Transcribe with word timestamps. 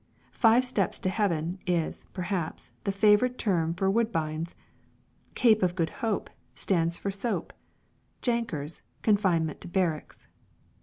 "Five 0.33 0.65
steps 0.65 0.97
to 1.01 1.09
heaven" 1.09 1.59
is, 1.67 2.07
perhaps, 2.11 2.71
the 2.85 2.91
favourite 2.91 3.37
term 3.37 3.75
for 3.75 3.87
Woodbines; 3.87 4.55
"Cape 5.35 5.61
of 5.61 5.75
Good 5.75 5.91
Hope" 6.01 6.31
stands 6.55 6.97
for 6.97 7.11
soap; 7.11 7.53
"jankers," 8.23 8.81
confinement 9.03 9.61
to 9.61 9.67
barracks. 9.67 10.27